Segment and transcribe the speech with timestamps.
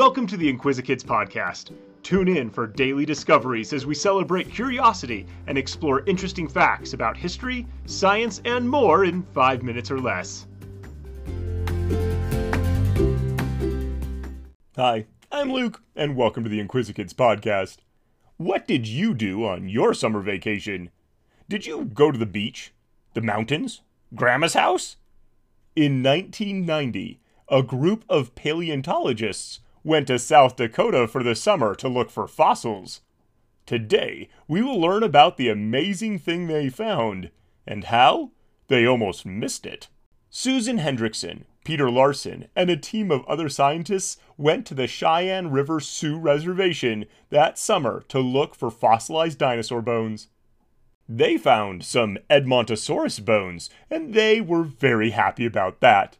[0.00, 1.72] Welcome to the Inquisikids podcast.
[2.02, 7.66] Tune in for daily discoveries as we celebrate curiosity and explore interesting facts about history,
[7.84, 10.46] science, and more in five minutes or less.
[14.74, 17.76] Hi, I'm Luke, and welcome to the Inquisikids podcast.
[18.38, 20.88] What did you do on your summer vacation?
[21.46, 22.72] Did you go to the beach?
[23.12, 23.82] The mountains?
[24.14, 24.96] Grandma's house?
[25.76, 27.20] In 1990,
[27.50, 33.00] a group of paleontologists went to South Dakota for the summer to look for fossils.
[33.66, 37.30] Today, we will learn about the amazing thing they found
[37.66, 38.30] and how
[38.68, 39.88] they almost missed it.
[40.28, 45.80] Susan Hendrickson, Peter Larson, and a team of other scientists went to the Cheyenne River
[45.80, 50.28] Sioux Reservation that summer to look for fossilized dinosaur bones.
[51.08, 56.16] They found some Edmontosaurus bones, and they were very happy about that.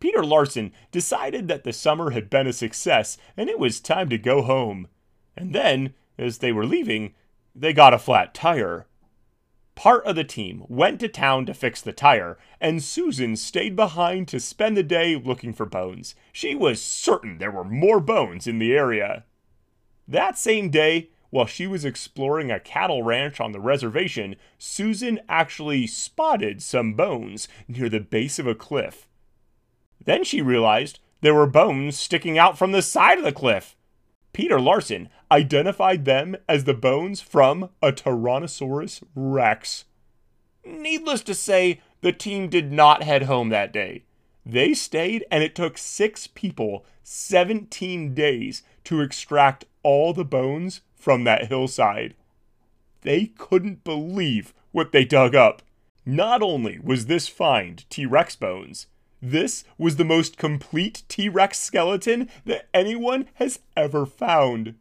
[0.00, 4.18] Peter Larson decided that the summer had been a success and it was time to
[4.18, 4.88] go home.
[5.36, 7.14] And then, as they were leaving,
[7.54, 8.86] they got a flat tire.
[9.74, 14.28] Part of the team went to town to fix the tire, and Susan stayed behind
[14.28, 16.14] to spend the day looking for bones.
[16.32, 19.24] She was certain there were more bones in the area.
[20.06, 25.86] That same day, while she was exploring a cattle ranch on the reservation, Susan actually
[25.86, 29.06] spotted some bones near the base of a cliff.
[30.04, 33.76] Then she realized there were bones sticking out from the side of the cliff.
[34.32, 39.84] Peter Larson identified them as the bones from a Tyrannosaurus rex.
[40.64, 44.04] Needless to say, the team did not head home that day.
[44.46, 51.24] They stayed, and it took six people 17 days to extract all the bones from
[51.24, 52.14] that hillside.
[53.02, 55.62] They couldn't believe what they dug up.
[56.06, 58.86] Not only was this find T Rex bones,
[59.22, 64.74] this was the most complete T Rex skeleton that anyone has ever found.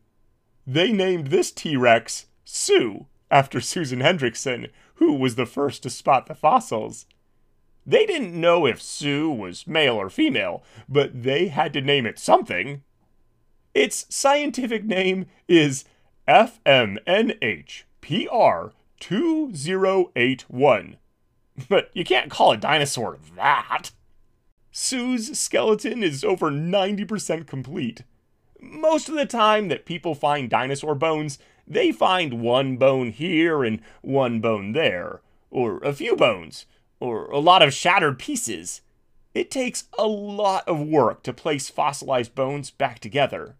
[0.65, 6.27] They named this T Rex Sue after Susan Hendrickson, who was the first to spot
[6.27, 7.05] the fossils.
[7.85, 12.19] They didn't know if Sue was male or female, but they had to name it
[12.19, 12.83] something.
[13.73, 15.85] Its scientific name is
[16.27, 17.83] FMNHPR
[18.99, 20.97] 2081.
[21.67, 23.91] But you can't call a dinosaur that.
[24.81, 28.03] Sue's skeleton is over 90% complete.
[28.61, 33.81] Most of the time that people find dinosaur bones, they find one bone here and
[34.01, 35.19] one bone there,
[35.51, 36.65] or a few bones,
[37.01, 38.79] or a lot of shattered pieces.
[39.33, 43.57] It takes a lot of work to place fossilized bones back together.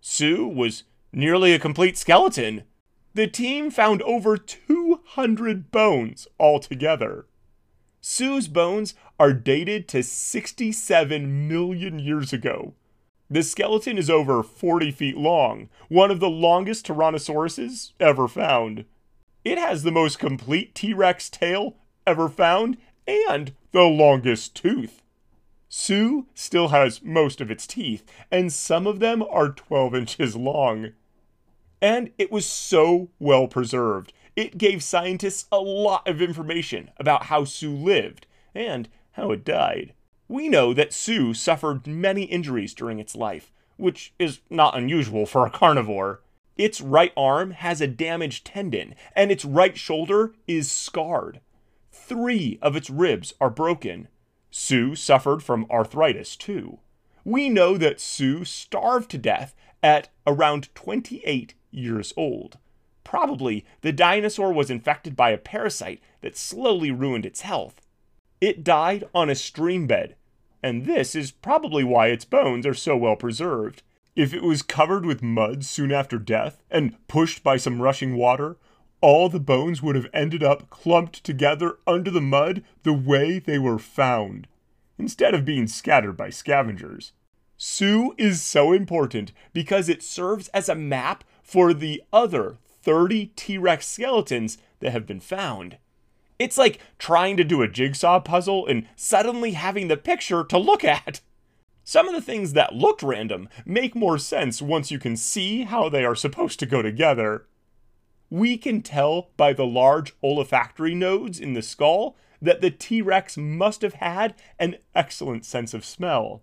[0.00, 2.62] Sue was nearly a complete skeleton.
[3.14, 7.26] The team found over 200 bones altogether.
[8.04, 12.74] Sue's bones are dated to 67 million years ago.
[13.30, 18.86] The skeleton is over 40 feet long, one of the longest Tyrannosauruses ever found.
[19.44, 22.76] It has the most complete T Rex tail ever found
[23.06, 25.02] and the longest tooth.
[25.68, 30.90] Sue still has most of its teeth, and some of them are 12 inches long.
[31.80, 37.44] And it was so well preserved it gave scientists a lot of information about how
[37.44, 39.94] Sue lived and how it died.
[40.28, 45.46] We know that Sue suffered many injuries during its life, which is not unusual for
[45.46, 46.22] a carnivore.
[46.56, 51.40] Its right arm has a damaged tendon, and its right shoulder is scarred.
[51.90, 54.08] Three of its ribs are broken.
[54.50, 56.78] Sue suffered from arthritis too.
[57.24, 62.58] We know that Sue starved to death at around 28 years old.
[63.04, 67.80] Probably the dinosaur was infected by a parasite that slowly ruined its health.
[68.40, 70.16] It died on a stream bed,
[70.62, 73.82] and this is probably why its bones are so well preserved.
[74.14, 78.56] If it was covered with mud soon after death and pushed by some rushing water,
[79.00, 83.58] all the bones would have ended up clumped together under the mud the way they
[83.58, 84.46] were found,
[84.98, 87.12] instead of being scattered by scavengers.
[87.56, 93.58] Sue is so important because it serves as a map for the other 30 T
[93.58, 95.78] Rex skeletons that have been found.
[96.38, 100.82] It's like trying to do a jigsaw puzzle and suddenly having the picture to look
[100.82, 101.20] at.
[101.84, 105.88] Some of the things that looked random make more sense once you can see how
[105.88, 107.46] they are supposed to go together.
[108.30, 113.36] We can tell by the large olfactory nodes in the skull that the T Rex
[113.36, 116.42] must have had an excellent sense of smell.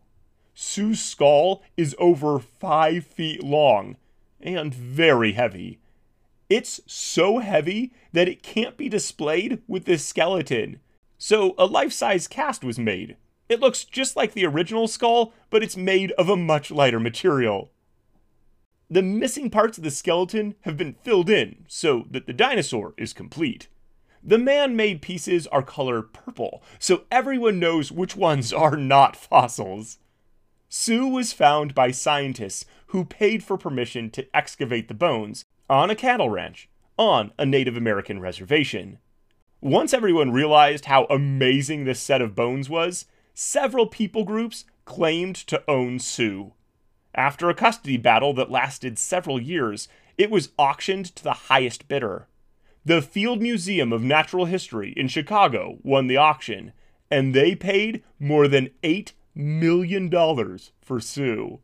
[0.53, 3.97] Sue's skull is over five feet long
[4.41, 5.80] and very heavy,
[6.50, 10.80] it's so heavy that it can't be displayed with this skeleton.
[11.18, 13.18] So a life size cast was made.
[13.48, 17.72] It looks just like the original skull, but it's made of a much lighter material.
[18.90, 23.13] The missing parts of the skeleton have been filled in so that the dinosaur is
[23.13, 23.68] complete.
[24.24, 30.00] The man made pieces are color purple, so everyone knows which ones are not fossils.
[30.68, 35.95] Sue was found by scientists who paid for permission to excavate the bones on a
[35.95, 38.98] cattle ranch on a Native American reservation.
[39.62, 45.63] Once everyone realized how amazing this set of bones was, several people groups claimed to
[45.69, 46.54] own Sue.
[47.16, 49.88] After a custody battle that lasted several years,
[50.18, 52.27] it was auctioned to the highest bidder.
[52.83, 56.74] The Field Museum of Natural History in Chicago won the auction,
[57.12, 60.10] and they paid more than $8 million
[60.81, 61.60] for Sue.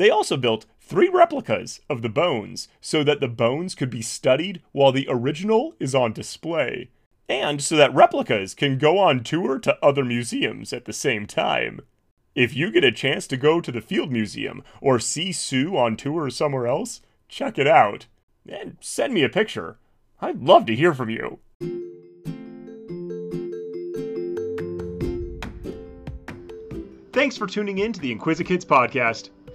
[0.00, 4.62] They also built three replicas of the bones so that the bones could be studied
[4.72, 6.88] while the original is on display
[7.28, 11.82] and so that replicas can go on tour to other museums at the same time.
[12.34, 15.98] If you get a chance to go to the Field Museum or see Sue on
[15.98, 18.06] tour somewhere else, check it out.
[18.48, 19.76] And send me a picture.
[20.22, 21.40] I'd love to hear from you.
[27.12, 29.28] Thanks for tuning in to the Inquisikids podcast.